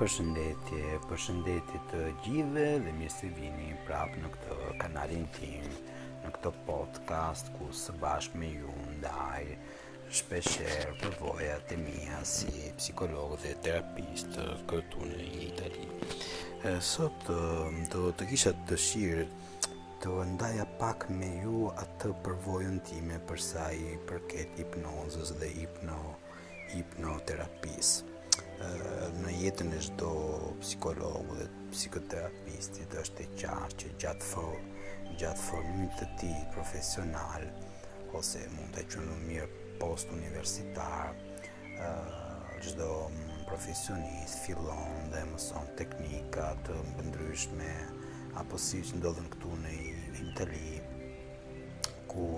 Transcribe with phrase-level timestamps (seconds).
[0.00, 5.66] përshëndetje, përshëndetje të gjithëve dhe mirë se vini prapë në këtë kanalin tim,
[6.22, 9.50] në këtë podcast ku së bashkë me ju ndaj
[10.20, 14.40] shpesher për vojat e mija si psikolog dhe terapist
[14.72, 15.84] këtu në Itali.
[16.92, 17.28] Sot
[17.92, 19.28] do të kisha të dëshirë
[20.00, 26.00] të ndaja pak me ju atë përvojën time përsa i përket hipnozës dhe hipno,
[26.72, 28.09] hipnoterapisë
[29.24, 30.10] në jetën e çdo
[30.62, 34.52] psikologu dhe psikoterapisti është e qarë që gjatë for,
[35.20, 37.46] gjatë formimit të ti profesional
[38.18, 39.48] ose mund të qënë në mirë
[39.82, 41.14] post universitar
[42.66, 42.90] çdo
[43.48, 46.76] profesionist fillon dhe mëson teknikat të
[47.08, 47.70] ndryshme
[48.42, 49.72] apo si që ndodhen këtu në
[50.30, 50.76] Itali
[52.10, 52.28] ku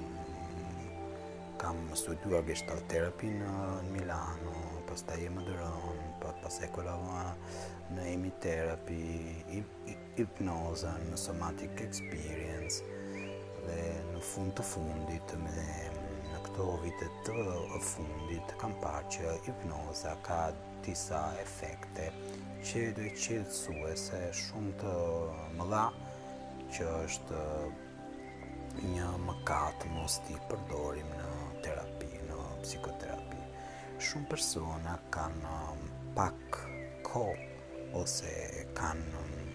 [0.66, 0.90] mm,
[1.62, 4.58] kam studuar gestalt terapi mm, në Milano,
[5.06, 7.30] pas ta jemë dëronë, pa pas e kolavua
[7.96, 9.62] në imi terapi,
[10.18, 12.82] hipnoza, në somatic experience,
[13.64, 13.78] dhe
[14.12, 15.54] në fund të fundit, me
[16.34, 17.38] në këto vite të
[17.92, 20.42] fundit, kam parë që hipnoza ka
[20.86, 22.10] disa efekte
[22.66, 23.16] që do i
[24.04, 24.98] se shumë të
[25.62, 25.86] mëdha
[26.76, 27.46] që është
[28.92, 31.32] një mëkat mos t'i përdorim në
[31.70, 33.29] terapi, në psikoterapi
[34.00, 35.82] shumë persona kanë um,
[36.16, 36.60] pak
[37.04, 37.24] ko
[38.02, 38.32] ose
[38.78, 39.50] kanë um,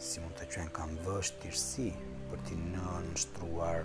[0.00, 1.90] si mund të qenë kanë vështirësi
[2.30, 3.82] për t'i në nështruar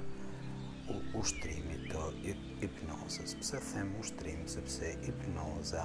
[1.20, 2.06] ushtrimit të
[2.64, 5.84] hipnozës Pse them ushtrim sepse hipnoza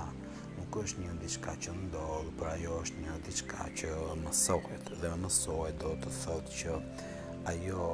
[0.59, 5.81] nuk është një diçka që ndodhë për ajo është një diçka që mësohet dhe mësohet
[5.83, 6.77] do të thot që
[7.55, 7.91] ajo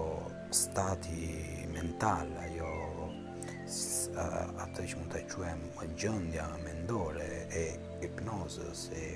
[0.66, 1.30] stati
[1.72, 2.74] mental ajo
[4.19, 7.25] atë që mund të quajmë gjëndja gjendja mendore
[7.60, 7.65] e
[8.00, 9.09] hipnozës e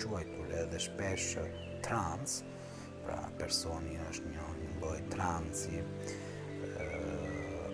[0.00, 1.34] quajtur edhe shpesh
[1.84, 2.38] trans,
[3.04, 4.46] pra personi është një
[4.80, 5.82] lloj transi.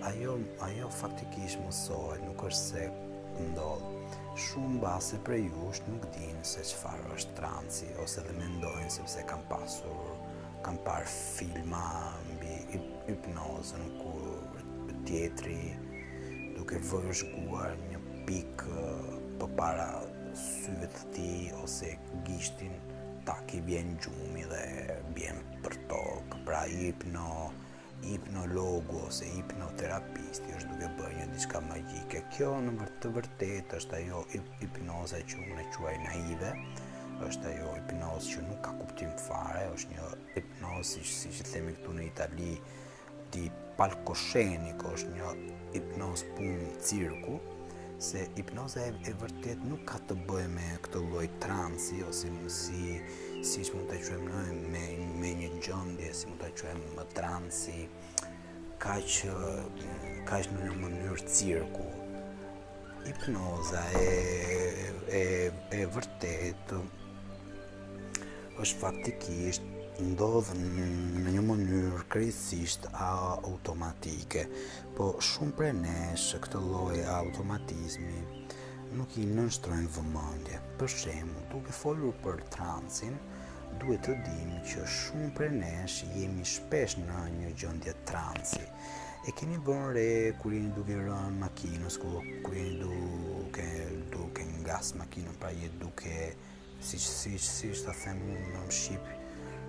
[0.04, 0.32] ajo
[0.66, 2.88] ajo faktikisht mësohet, nuk është se
[3.52, 3.92] ndodh.
[4.44, 9.46] Shumë base për ju nuk dinë se çfarë është transi ose dhe mendojnë sepse kanë
[9.48, 10.12] pasur
[10.64, 11.84] kanë parë filma
[12.34, 12.54] mbi
[13.08, 14.12] hipnozën ku
[15.06, 15.76] tjetëri
[16.64, 18.62] duke vërshkuar një pik
[19.40, 19.86] për para
[20.38, 21.30] syve të ti
[21.62, 21.90] ose
[22.24, 22.72] gishtin
[23.28, 27.50] tak i bjen gjumi dhe bjen për tokë pra hipno
[28.04, 32.22] hipnologu ose hipnoterapisti është duke bërë një diska magjike.
[32.36, 36.50] Kjo në të vërtet është ajo hipnoza që unë quaj naive,
[37.28, 41.96] është ajo hipnoza që nuk ka kuptim fare, është një hipnoza si që themi këtu
[41.98, 42.50] në Itali,
[43.36, 45.30] deep Palkosheniko është një
[45.74, 47.32] hipnoz pun cirku,
[48.06, 52.50] se hipnoza e, e vërtet nuk ka të bëjë me këtë lloj transi ose më
[52.54, 52.86] si
[53.50, 54.36] si që mund të qëjmë në
[54.74, 54.84] me,
[55.22, 57.80] me një gjëndje, si mund të qëjmë më transi,
[58.84, 59.30] ka që,
[60.30, 61.88] ka që në një mënyrë cirku.
[63.08, 64.00] Hipnoza e,
[65.10, 65.12] e,
[65.74, 66.68] e vërtet
[68.54, 69.64] është faktikisht
[70.02, 74.42] ndodh në një mënyrë krejtësisht automatike.
[74.96, 78.16] Po shumë prej neshë këtë lloj automatizmi
[78.98, 80.58] nuk i nënshtrojnë vëmendje.
[80.80, 83.14] Për shembull, duke folur për transin,
[83.78, 88.66] duhet të dim që shumë prej neshë jemi shpesh në një gjendje transi.
[89.30, 90.08] E keni bën re
[90.42, 93.70] kur jeni duke rënë makinës, ku kur jeni duke
[94.10, 96.18] duke ngas makinën pra jetë duke
[96.82, 98.18] siç si siç ta them
[98.50, 99.13] në shqip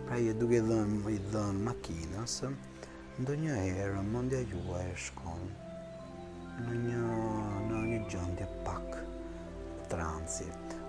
[0.05, 2.35] pra i duke dhënë i dhënë makinës,
[3.21, 5.47] ndo një herë mundja jua e shkonë
[6.67, 7.15] në një,
[7.71, 8.99] në një gjëndje pak
[9.91, 10.45] transi,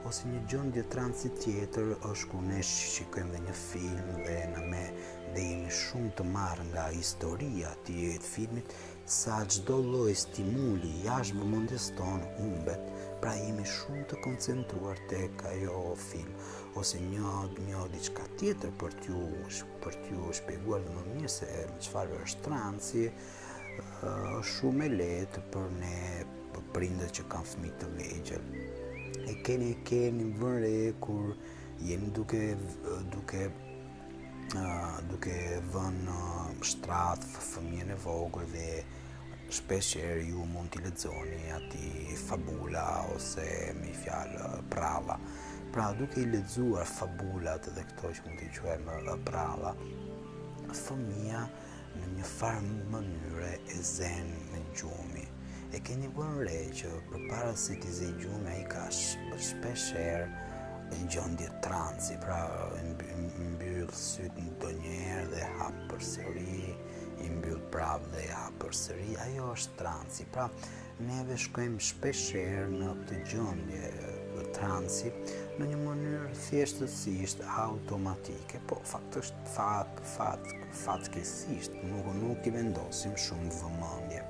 [0.09, 4.85] ose një gjëndje transi tjetër është ku ne shikojmë dhe një film dhe në me
[5.33, 8.77] dhe jemi shumë të marë nga historia të jetë filmit,
[9.17, 12.93] sa gjdo loj stimuli jashtë mundjes tonë umbet,
[13.23, 16.33] pra jemi shumë të koncentruar tek ajo film,
[16.77, 17.33] ose një
[17.67, 19.21] një diçka tjetër për t'ju
[19.85, 21.47] për t'ju shpjeguar më mirë se
[21.87, 23.05] çfarë është transi,
[24.07, 25.99] është shumë e lehtë për ne
[26.77, 26.85] për
[27.17, 28.51] që kanë fëmijë të vegjël.
[29.31, 30.75] E keni e keni vënë
[31.05, 31.31] kur
[31.89, 32.43] jeni duke
[33.15, 33.43] duke
[35.13, 35.39] duke
[35.73, 35.99] vën
[36.71, 38.69] shtrat fëmijën e vogël dhe
[39.57, 41.91] shpesh herë ju mund t'i lexoni aty
[42.29, 42.87] fabula
[43.17, 43.49] ose
[43.81, 45.17] me fjalë prava
[45.77, 49.75] pra duke i ledzuar fabulat dhe këto që mund t'i quajmë prala,
[50.79, 51.43] fëmija
[51.99, 55.27] në një farë mënyre e zen me gjumi.
[55.77, 60.25] E keni bën re që për para se t'i zi gjumi a i ka shpesher
[60.89, 62.41] në gjëndje transi, pra
[62.89, 63.21] në
[63.53, 66.59] mbyllë sytë në të njerë dhe hapë për sëri,
[67.21, 70.25] i mbyllë prapë dhe hapë për sëri, ajo është transi.
[70.33, 70.49] Pra
[71.13, 74.15] neve shkojmë shpesher në të gjondje,
[74.57, 75.11] transi
[75.57, 81.09] në një mënyrë thjeshtësisht automatike, po faktisht fat fat fat
[81.91, 84.23] nuk nuk i vendosim shumë vëmendje.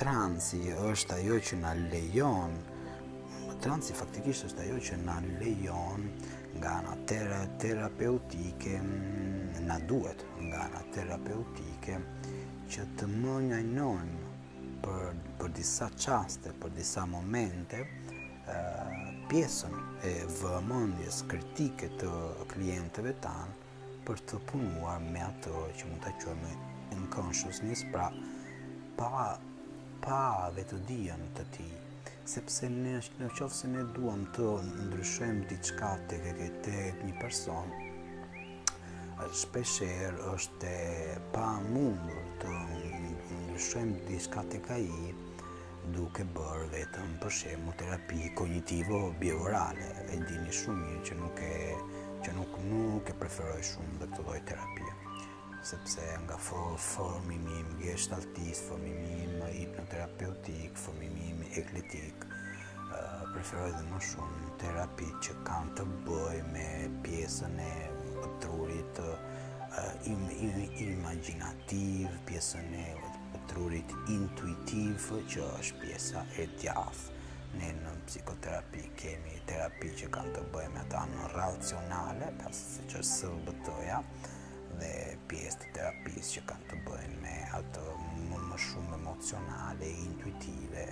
[0.00, 2.56] Transi është ajo që na lejon
[3.58, 6.04] transi faktikisht është ajo që na lejon
[6.60, 8.76] nga ana tera terapeutike
[9.66, 11.98] na duhet nga ana terapeutike
[12.70, 14.26] që të më ngajnojnë
[14.84, 15.10] për
[15.40, 17.82] për disa çaste, për disa momente,
[19.28, 19.74] pjesën
[20.08, 20.10] e
[20.40, 22.08] vëmëndjes kritike të
[22.52, 26.52] klienteve tanë për të punuar me atë që mund të qëmë
[27.02, 28.06] në consciousness, pra
[28.96, 29.10] pa,
[30.06, 30.22] pa
[30.56, 31.66] vetë dhijën të ti,
[32.34, 34.48] sepse në, në qofë se ne duham të
[34.88, 37.76] ndryshem diçka të këtë të një person,
[39.44, 40.72] shpesher është
[41.36, 44.78] pa mundur të ndryshem diçka të ka
[45.94, 51.56] duke bërë vetëm për shemu terapi kognitivo bjevorale e dini shumë mirë që nuk e
[52.24, 54.96] që nuk nuk e preferoj shumë dhe këtë dojë terapia
[55.70, 62.28] sepse nga for, formimim gestaltist, formimim hipnoterapeutik, formimim ekletik
[63.32, 66.68] preferoj dhe më shumë terapi që kanë të bëj me
[67.06, 67.72] pjesën e
[68.44, 69.02] trurit
[70.12, 70.24] im,
[70.90, 72.88] imaginativ, pjesën e
[73.52, 77.16] trurit intuitiv që është pjesa e djathë.
[77.58, 83.00] Ne në psikoterapi kemi terapi që kanë të bëjmë ato në racionale, pas se që
[83.12, 84.02] sëllbëtoja,
[84.82, 84.90] dhe
[85.30, 87.86] pjesë të terapisë që kanë të bëjnë me atë
[88.28, 90.84] më, më shumë emocionale, intuitive,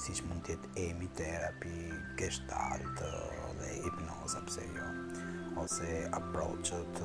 [0.00, 1.76] si që mund tjetë emi terapi,
[2.22, 3.04] gestalt
[3.60, 4.88] dhe hipnoza, pse jo,
[5.66, 7.04] ose approachet,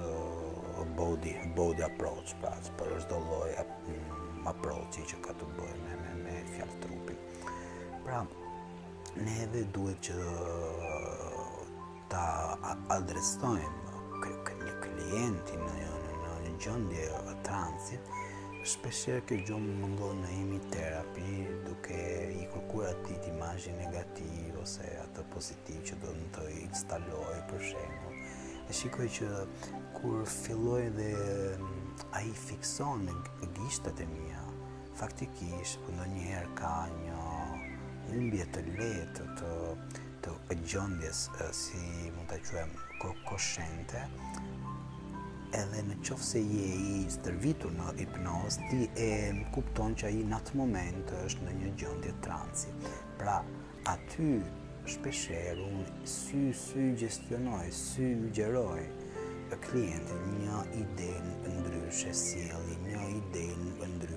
[0.96, 3.42] body, body approach, pra, për është do
[4.44, 7.16] ma proci që ka të bëjë me, me, me fjallë trupi.
[8.04, 8.20] Pra,
[9.24, 11.62] ne edhe duhet që uh,
[12.12, 12.26] ta
[12.92, 13.80] adrestojmë
[14.64, 15.90] një klienti në një
[16.64, 18.12] gjëndje e transit,
[18.72, 21.98] shpeshe kjo gjëmë më ndonë në imi terapi, duke
[22.32, 27.66] i kërkur ati të imajë negativ, ose atë pozitiv që do në të instaloj për
[27.72, 28.14] shemë.
[28.70, 29.32] E shikoj që
[29.98, 31.12] kur filloj dhe
[31.58, 34.33] mm, a i fikson në gishtat e mi,
[35.00, 37.22] faktikisht për po në njëherë ka një
[38.18, 39.54] umbje të letë të
[40.26, 40.34] të
[40.72, 41.22] gjëndjes
[41.60, 41.82] si
[42.16, 42.76] mund të quem
[43.30, 44.04] koshente
[45.62, 50.24] edhe në qofë se je i stërvitu në hipnoz ti e më kupton që aji
[50.30, 52.74] në atë moment është në një gjëndje transi
[53.22, 53.36] pra
[53.96, 54.32] aty
[54.94, 55.84] shpesher unë
[56.18, 58.84] sy sy gjestionoj, sy gjeroj
[59.68, 61.12] klientin një ide
[61.44, 62.48] në ndryshe si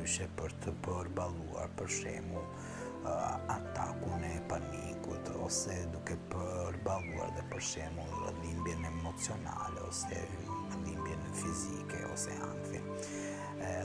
[0.06, 7.64] ndryshe për të përbaluar për shemu uh, atakun e panikut ose duke përbaluar dhe për
[7.70, 12.86] shemu rëdhimbjen emocionale ose rëdhimbjen fizike ose angthin.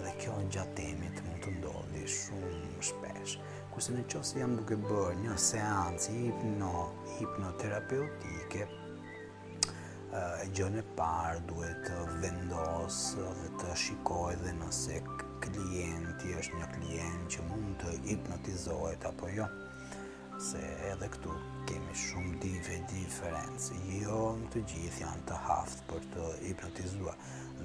[0.05, 3.33] Dhe kjo në gjatë të mund të ndodhi shumë shpesh.
[3.73, 6.73] Kurse në qësë jam duke bërë një seancë hipno,
[7.17, 8.67] hipnoterapeutike,
[10.53, 15.01] gjën e parë duhet të vendosë dhe të shikoj dhe nëse
[15.49, 19.47] klienti është një klient që mund të hipnotizohet apo jo,
[20.49, 21.33] se edhe këtu
[21.69, 27.13] kemi shumë dive difference, Jo në të gjithë janë të haftë për të hipnotizua.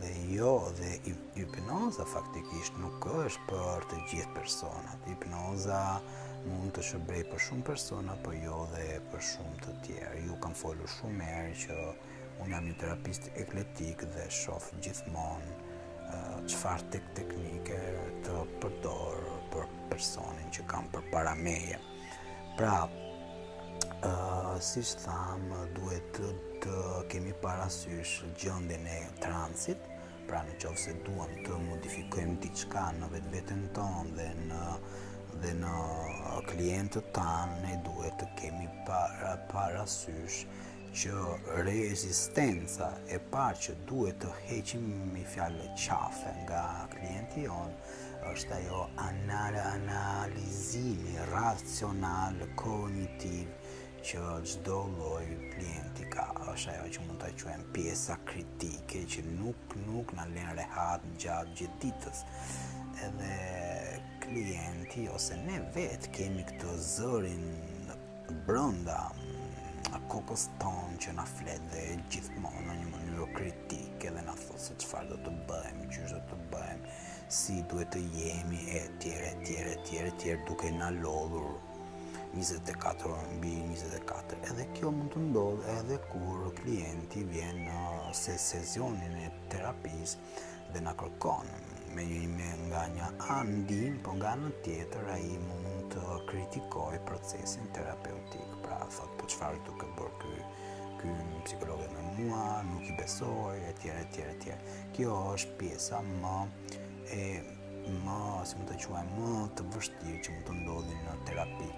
[0.03, 0.91] Dhe jo, dhe
[1.39, 5.07] hipnoza faktikisht nuk është për të gjithë personat.
[5.09, 5.81] Hipnoza
[6.45, 10.21] mund të shërbej për shumë persona, për po jo dhe për shumë të tjerë.
[10.27, 15.65] Ju kam folu shumë erë që unë jam një terapist ekletik dhe shofë gjithmonë
[16.47, 17.79] qëfar të teknike
[18.27, 21.79] të përdorë për personin që kam për parameje.
[22.59, 22.75] Pra,
[24.69, 26.21] si shë thamë, duhet
[26.65, 26.77] të
[27.13, 29.89] kemi parasysh gjëndin e transit,
[30.29, 34.63] pra në qovë se duhet të modifikojmë t'i qka në vetë vetën tonë dhe në
[35.43, 35.73] dhe në
[36.49, 38.69] klientët tanë ne duhet të kemi
[39.53, 40.39] parasysh
[40.97, 41.11] që
[41.67, 46.63] rezistenca e parë që duhet të heqim me fjalë qafe nga
[46.95, 47.73] klienti on
[48.31, 53.47] është ajo analizimi racional kognitiv
[54.09, 54.21] që
[54.53, 55.27] çdo lloj
[55.59, 56.25] klienti ka
[56.55, 61.53] është ajo që mund ta quajmë pjesa kritike që nuk nuk na lën rehat gjatë
[61.61, 62.19] gjithë ditës
[63.09, 63.39] edhe
[64.25, 67.45] klienti ose ne vetë kemi këtë zërin
[68.49, 69.03] brenda
[69.95, 74.65] a kokës tonë që na flet dhe gjithmonë në një mënyrë kritike dhe na thotë
[74.67, 76.97] se çfarë do të bëjmë, ç'është do të bëjmë,
[77.41, 81.53] si duhet të jemi etj, etj, etj, etj duke na lodhur
[82.37, 84.37] 24 orë mbi 24.
[84.51, 90.43] Edhe kjo mund të ndodhë edhe kur klienti vjen në se sezionin e terapisë
[90.75, 91.49] dhe në kërkon
[91.97, 96.99] me një me nga një andin, po nga në tjetër a i mund të kritikoj
[97.09, 98.53] procesin terapeutik.
[98.67, 100.37] Pra, thot, po qëfar të këtë bërë ky
[101.01, 101.17] këj
[101.49, 104.77] psikologet në mua, nuk i besoj, e tjere, e tjere, e tjere.
[104.97, 106.37] Kjo është pjesa më
[107.17, 107.27] e
[108.03, 111.69] më, si më të quaj, më të vështirë që më të ndodhin në terapi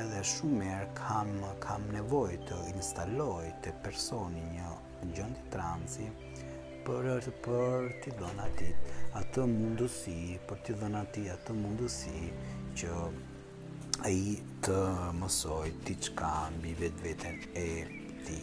[0.00, 1.30] edhe shumë erë kam,
[1.64, 4.72] kam nevoj të instaloj të personi një
[5.16, 6.08] gjëndi transi
[6.86, 7.08] për,
[7.46, 8.68] për t'i dhënë ati
[9.20, 10.16] atë mundësi,
[10.50, 12.26] për t'i dhënë ati atë mundësi
[12.82, 12.92] që
[14.04, 14.36] a i
[14.68, 14.76] të
[15.22, 17.66] mësoj t'i qka mbi vetë vetën e
[18.28, 18.42] ti.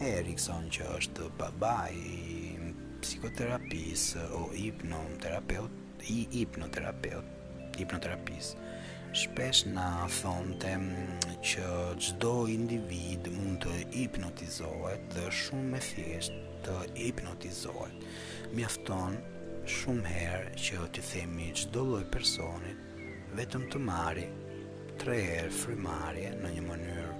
[0.00, 2.72] E Erikson që është baba i
[3.04, 7.36] psikoterapisë o hipnoterapeut, i hipnoterapeut,
[7.78, 8.69] hipnoterapisë
[9.12, 11.64] shpesh na thonte mm, që
[12.04, 16.32] çdo individ mund të hipnotizohet dhe shumë e thjesht
[16.66, 17.94] të hipnotizohet.
[18.54, 19.12] Mjafton
[19.66, 22.72] shumë herë që të themi çdo lloj personi
[23.40, 24.26] vetëm të marrë
[25.02, 27.14] tre herë frymarrje në një mënyrë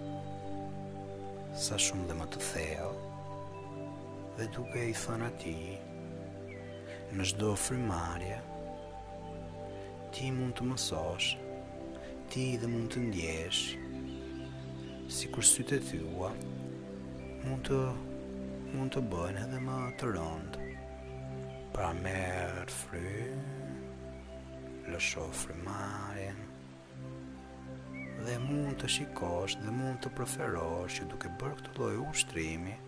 [1.66, 2.97] sa shumë dhe më të thellë
[4.38, 5.76] dhe duke i thënë atij
[7.18, 8.38] në çdo frymarrje
[10.14, 11.30] ti mund të mësosh
[12.30, 13.60] ti dhe mund të ndjesh
[15.10, 17.78] si kur sytë të mund të
[18.75, 20.68] mund të bëjnë edhe më të rëndë
[21.75, 23.14] pra merë fry
[24.94, 25.58] lësho fry
[28.22, 32.78] dhe mund të shikosh dhe mund të preferosh që duke bërë këtë loj u shtrimi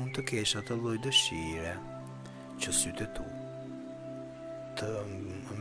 [0.00, 1.78] mund të kesha të loj dëshire
[2.58, 3.30] që sytë tu
[4.82, 4.90] të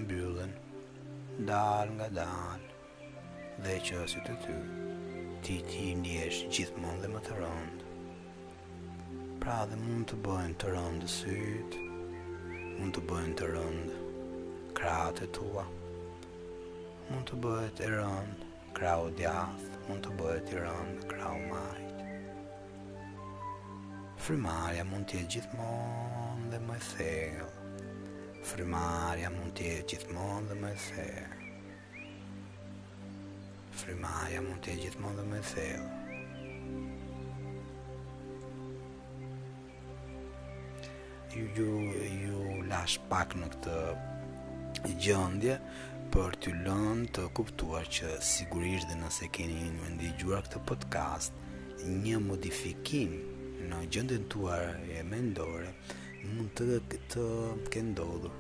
[0.02, 0.58] mbyllën
[1.52, 2.72] dal nga dal
[3.62, 4.54] dhe e qasit të ty,
[5.46, 7.90] ti ti ndjesh gjithmonë dhe më të rëndë.
[9.44, 11.82] Pra dhe mund të bëjnë të rëndë sytë,
[12.80, 14.00] mund të bëjnë të rëndë
[14.80, 15.66] kratë e tua,
[17.12, 18.48] mund të bëhet të rënd,
[18.80, 22.02] krau djath, mund të bëhet të rënd, krau majt.
[24.26, 27.88] Frimarja mund t'je gjithmonë dhe më e thellë,
[28.52, 31.43] frimarja mund t'je gjithmonë dhe më e thellë
[33.92, 35.92] aja mund të jetë gjithmonë dhe me thellë.
[41.34, 41.70] Ju, ju,
[42.24, 43.80] ju lash pak në këtë
[45.04, 45.58] gjëndje
[46.14, 51.34] për të lënë të kuptuar që sigurisht dhe nëse keni në ndigjura këtë podcast
[52.06, 53.18] një modifikim
[53.68, 55.74] në gjëndin tuar e mendore
[56.24, 57.28] mund të dhe këtë
[57.74, 58.32] këndodhur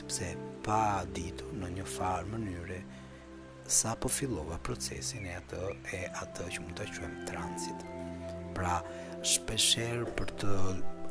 [0.00, 0.32] sepse
[0.64, 0.80] pa
[1.16, 2.80] ditu në një farë mënyre
[3.66, 5.60] sa po fillova procesin e atë
[5.96, 7.84] e atë që mund ta quajmë transit.
[8.54, 8.76] Pra,
[9.24, 10.50] shpeshher për të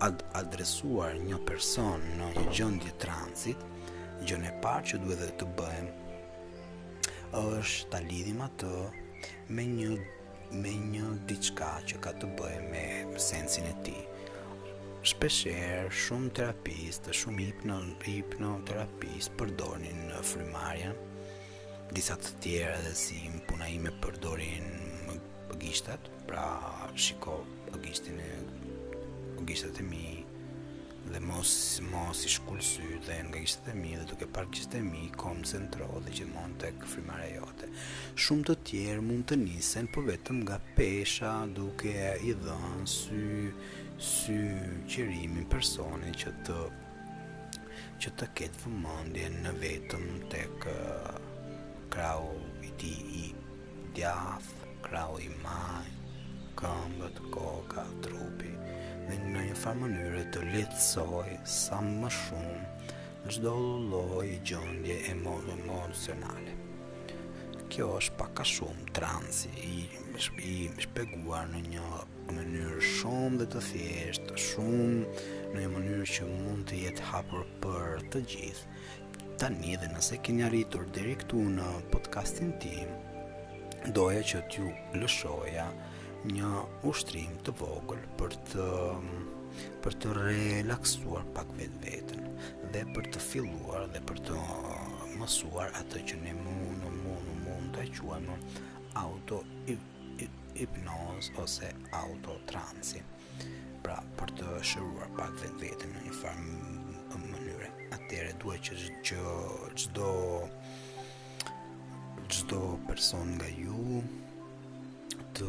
[0.05, 3.63] ad adresuar një person në një gjendje transit,
[4.23, 5.89] gjën e parë që duhet dhe të bëhem
[7.41, 8.73] është ta lidhim atë
[9.49, 9.95] me një
[10.53, 12.85] me një diçka që ka të bëjë me
[13.17, 14.03] sensin e tij.
[15.09, 19.49] Shpeshherë shumë terapistë, shumë hipno hipnoterapistë
[19.89, 20.93] në frymarrjen
[21.91, 24.71] disa të tjera dhe si puna ime përdorin
[25.59, 26.45] gishtat, pra
[26.95, 27.41] shiko
[27.83, 28.29] gishtin e
[29.47, 30.07] gishtat e mi
[31.11, 31.51] dhe mos
[31.91, 35.09] mos i shkul sy dhe nga gishtat e mi dhe duke parë gishtat e mi
[35.19, 37.69] koncentro dhe gjithmonë tek frymëra jote.
[38.25, 41.93] Shumë të tjerë mund të nisen po vetëm nga pesha duke
[42.31, 43.25] i dhënë sy
[44.03, 44.39] sy
[44.89, 46.61] qirimin personi që të
[48.03, 51.22] që të ketë vëmendje në vetëm tek uh,
[51.93, 52.29] krau
[52.65, 53.25] i ti i
[53.95, 54.49] djath,
[54.81, 55.87] krau i maj,
[56.57, 58.49] këmbët, koka, trupi,
[59.09, 62.63] dhe në një farë mënyrë të letësoj sa më shumë
[63.25, 66.57] në gjdo lulloj i gjëndje e emocionale.
[67.73, 71.85] Kjo është paka shumë transi i më shpeguar në një
[72.33, 78.05] mënyrë shumë dhe të thjeshtë, shumë në një mënyrë që mund të jetë hapur për
[78.13, 78.77] të gjithë,
[79.37, 82.89] Tani dhe nëse keni arritur deri këtu në podcastin tim,
[83.97, 84.67] doja që t'ju
[85.01, 85.63] lëshoja
[86.31, 86.49] një
[86.91, 88.67] ushtrim të vogël për të
[89.85, 92.29] për të relaksuar pak vetë vetën
[92.75, 94.37] dhe për të filluar dhe për të
[95.21, 98.37] mësuar atë që ne mund të mund të mund të quajmë
[99.01, 101.73] auto hipnoz ose
[102.05, 103.01] auto transi.
[103.83, 106.72] Pra, për të shëruar pak vetë vetën në një farë
[108.03, 108.73] atëre dua që
[109.07, 109.17] që
[109.79, 110.09] çdo
[112.31, 114.01] çdo person nga ju
[115.37, 115.47] të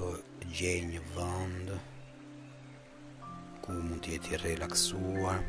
[0.54, 1.68] gjej një vend
[3.64, 5.40] ku mund të jeti relaksuar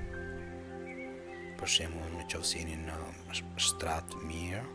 [1.60, 4.66] për shembull në qoftë jeni në shtrat mirë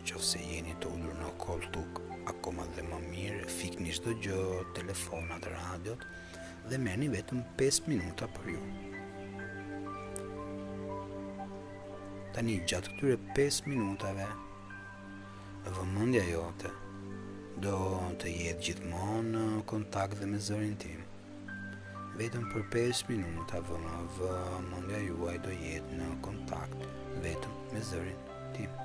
[0.00, 4.42] në jeni të ulur në koltuk akoma dhe më mirë fikni çdo gjë
[4.78, 6.02] telefonat radiot
[6.68, 8.66] dhe merrni vetëm 5 minuta për ju.
[12.36, 14.26] tani gjatë këtyre 5 minutave
[15.72, 16.70] vëmendja jote
[17.64, 17.74] do
[18.20, 21.00] të jetë gjithmonë në kontakt dhe me zërin tim
[22.20, 26.84] vetëm për 5 minuta vëmë vëmendja juaj do jetë në kontakt
[27.24, 28.84] vetëm me zërin tim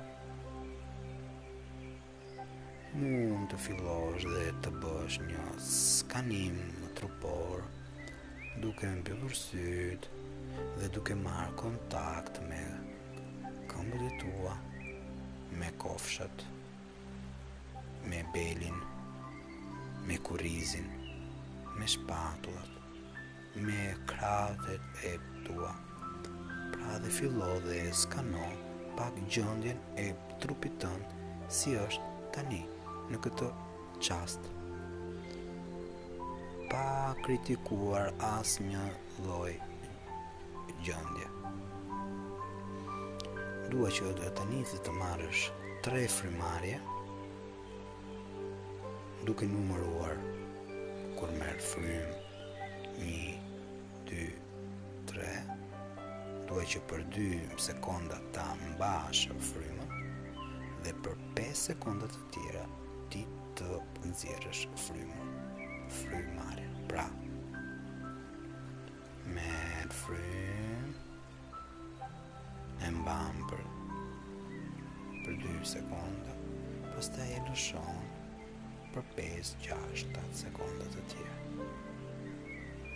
[2.96, 7.64] mund të fillosh dhe të bësh një skanim në trupor
[8.64, 10.24] duke në bëllur sytë
[10.80, 12.62] dhe duke marë kontakt me
[13.84, 14.52] këmbët tua,
[15.60, 16.44] me kofshat,
[18.08, 18.78] me belin,
[20.08, 20.86] me kurizin,
[21.76, 22.72] me shpatullat,
[23.66, 25.72] me kratet e tua.
[26.72, 28.44] Pra dhe fillo dhe skano
[28.96, 30.06] pak gjëndjen e
[30.40, 32.62] trupit tënë si është tani
[33.12, 33.50] në këtë
[34.06, 34.42] qast.
[36.72, 36.86] Pa
[37.24, 38.86] kritikuar as një
[39.28, 39.52] loj
[40.86, 41.33] gjëndje
[43.72, 45.44] dua që do të nisi të marrësh
[45.84, 46.78] tre frymarrje
[49.24, 50.18] duke numëruar
[51.16, 54.28] kur merr frym 1 2
[55.12, 55.34] 3
[56.50, 57.30] dua që për 2
[57.68, 59.92] sekonda ta mbash frymën
[60.84, 62.64] dhe për 5 sekonda të tjera
[63.14, 63.24] ti
[63.60, 65.36] të nxjerrësh frymën
[66.00, 67.08] frymarrje pra
[69.24, 69.52] me
[70.04, 70.43] frymë
[75.64, 76.32] 2 sekonda,
[76.92, 78.08] pas të e lëshon
[78.92, 81.28] për 5-6-7 sekonda të tje.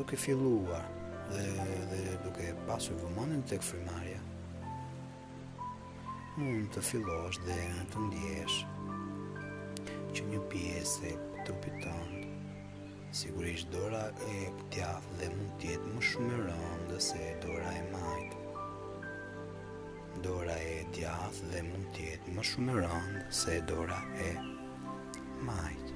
[0.01, 0.89] Duke filluar
[1.31, 1.47] dhe,
[1.95, 4.19] dhe duke pasur vëmanin të këfrimarja,
[6.43, 8.59] mund të fillosh dhe në të ndjesh
[10.19, 11.11] që një pjesë
[11.47, 12.15] të pyton.
[13.15, 14.39] Sigurisht dora e
[14.75, 18.41] djathtë dhe mund të jetë më shumë e rëndë se dora e majtë.
[20.25, 24.33] Dora e djathtë dhe mund të jetë më shumë e rëndë se dora e
[25.51, 25.95] majtë.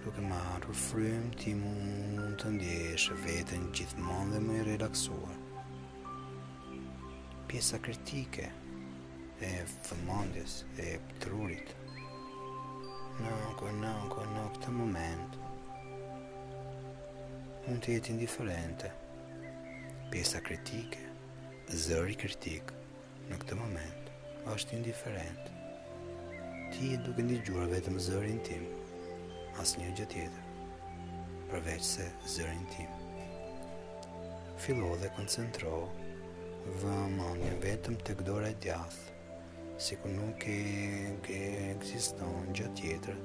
[0.00, 5.36] duke marrë të frym ti mund të ndjesh veten gjithmonë dhe më i relaksuar.
[7.52, 8.48] Pjesa kritike
[9.40, 9.48] e
[9.88, 11.68] vëmandjes e trurit
[13.20, 15.30] në anko në anko në këtë moment
[17.64, 18.88] mund të jetë indiferente
[20.12, 21.02] pjesa kritike
[21.84, 22.66] zëri kritik
[23.30, 24.02] në këtë moment
[24.54, 25.44] është indiferent
[26.74, 28.64] ti e duke një gjura vetëm zërin tim
[29.62, 30.44] asë një gjë tjetër
[31.54, 32.90] përveç se zërin tim
[34.66, 35.74] fillo dhe koncentro
[36.84, 39.06] vëmandjen vetëm të këdore djathë
[39.80, 40.60] si ku nuk e
[41.24, 41.36] ke
[41.72, 43.16] eksiston gjë tjetër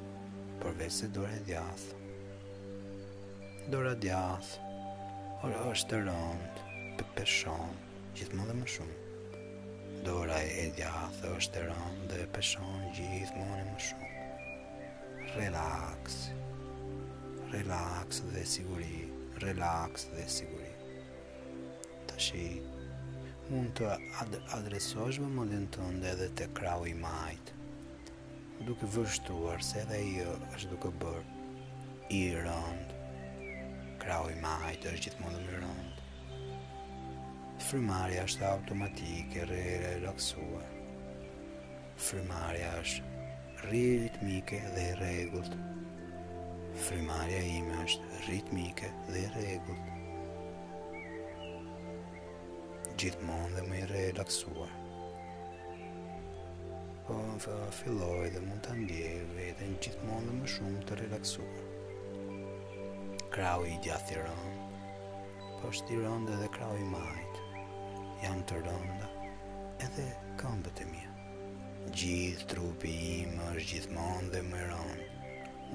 [0.62, 1.88] përveç se dora e djath.
[3.74, 4.54] Dora e djath,
[5.44, 6.63] ora është e rëndë,
[7.00, 7.74] për peshon,
[8.15, 9.41] gjithmonë dhe më shumë.
[10.08, 14.13] Dora e djath është e rëndë dhe peshon gjithmonë më shumë.
[15.36, 16.22] Relax,
[17.52, 19.04] relax dhe siguri,
[19.44, 20.72] relax dhe siguri.
[22.13, 22.74] Të shikë
[23.49, 23.86] mund të
[24.23, 27.53] ad adresosh mundin të ndë edhe të krau i majtë,
[28.65, 32.99] duke vështuar se edhe i është duke bërë i rëndë,
[34.01, 36.43] krau i majtë është gjithë mundë më rëndë.
[37.67, 40.71] Frimarja është automatike, rrë, relaxuar.
[42.08, 43.12] Frimarja është
[43.69, 45.55] rritmike dhe regullt.
[46.88, 49.94] Frimarja ime është rritmike dhe regullt
[52.95, 54.75] gjithmonë dhe më i relaksuar.
[57.08, 61.65] Po fa filloj dhe mund ta ndjej veten gjithmonë dhe më shumë të relaksuar.
[63.36, 64.84] Krau i gjatë i rëndë,
[65.60, 65.73] po
[66.05, 67.41] rëndë dhe krau i majt.
[68.23, 69.10] Jan të rënda
[69.86, 70.05] edhe
[70.39, 71.12] këmbët e mia.
[71.99, 75.10] Gjithë trupi im është gjithmonë dhe më i rëndë,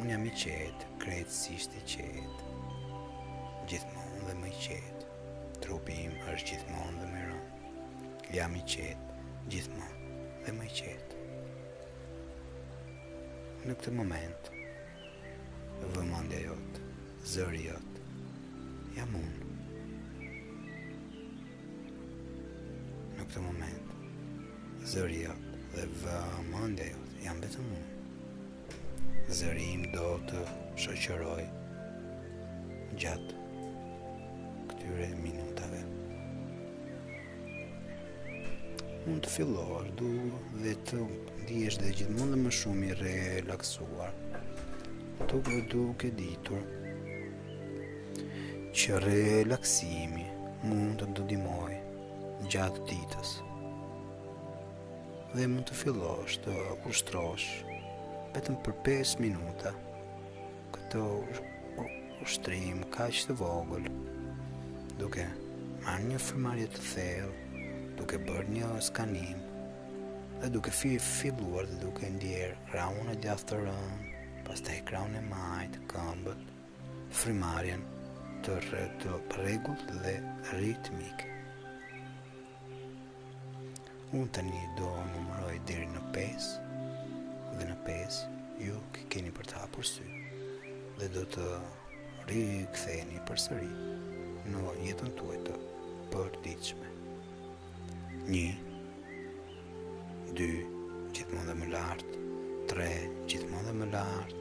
[0.00, 2.54] Unë jam i qetë, krejtësisht i qetë.
[3.68, 4.99] Gjithmonë dhe më i qetë
[5.62, 8.30] trupi im është gjithmonë dhe më rënd.
[8.36, 11.20] Jam i qetë, gjithmonë dhe më i qetë.
[13.68, 14.50] Në këtë moment,
[15.96, 16.84] vëmëndja jotë,
[17.34, 18.06] zëri jotë,
[18.96, 19.50] jam unë.
[23.18, 23.94] Në këtë moment,
[24.94, 27.86] zëri jotë dhe vëmëndja jotë, jam betë unë.
[29.30, 30.40] Zëri im do të
[30.82, 31.42] shëqëroj
[32.98, 33.39] gjatë
[34.90, 35.80] këtyre minutave.
[39.06, 40.08] Mund të fillosh du
[40.64, 41.00] dhe të
[41.44, 44.16] ndihesh dhe gjithmonë dhe më shumë i relaksuar.
[45.30, 46.62] Tukë duke ditur
[48.80, 50.26] që relaksimi
[50.64, 51.72] mund të ndodimoj
[52.50, 53.34] gjatë ditës
[55.30, 56.54] dhe mund të fillosh të
[56.90, 57.50] ushtrosh
[58.34, 59.74] vetëm për 5 minuta
[60.76, 61.04] këto
[62.24, 63.84] ushtrim kaq të vogël
[65.00, 65.22] duke
[65.80, 67.60] marrë një fërmarje të thellë,
[67.96, 69.38] duke bërë një skanim
[70.42, 74.10] dhe duke fi filluar dhe duke ndjerë kraun e gjatë të rëmë,
[74.48, 76.42] pas taj kraun e majtë, këmbët,
[77.22, 77.86] frimarjen
[78.44, 79.16] të rëtë
[80.04, 80.14] dhe
[80.60, 81.24] ritmik.
[84.20, 86.52] Unë të një do numëroj diri në 5,
[87.56, 88.22] dhe në 5
[88.68, 90.04] ju keni për të hapur sy,
[91.00, 91.50] dhe do të
[92.28, 93.88] këtheni për sëritë
[94.50, 95.54] nëva jetën tuaj të
[96.10, 96.88] përdiqme.
[98.30, 98.48] Një,
[100.38, 100.48] dy,
[101.14, 102.22] gjithmonë dhe më lartë,
[102.72, 102.88] tre,
[103.30, 104.40] gjithmonë dhe më lartë,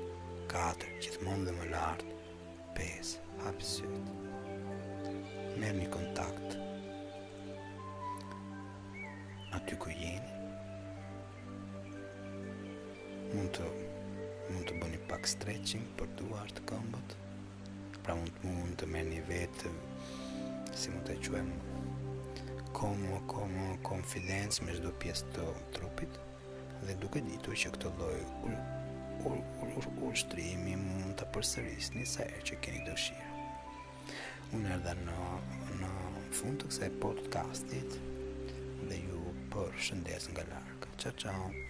[0.54, 2.16] katër, gjithmonë dhe më lartë,
[2.78, 3.90] pes, hapë
[5.60, 6.54] Merë një kontakt.
[9.58, 10.38] Aty ku jeni,
[13.34, 13.66] mund të,
[14.54, 17.18] mund të bëni pak stretching për duart këmbët,
[18.06, 19.74] pra mund, mund të merë një vetë
[20.80, 25.44] si mund të quajmë komo komo confidence mes do pjesë të
[25.76, 26.14] trupit
[26.88, 28.22] dhe duke ditur që këtë lloj
[29.30, 33.32] ul shtrimi mund ta përsërisni sa herë që keni dëshirë.
[34.58, 35.18] Unë erdha në
[35.84, 35.90] në
[36.40, 38.00] fund të kësaj podcastit
[38.88, 40.88] dhe ju përshëndes nga larg.
[41.04, 41.69] Ciao ciao.